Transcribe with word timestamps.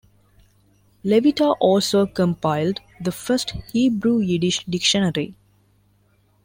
Levita 1.05 1.55
also 1.59 2.07
compiled 2.07 2.79
the 2.99 3.11
first 3.11 3.51
Hebrew-Yiddish 3.71 4.65
dictionary. 4.65 5.35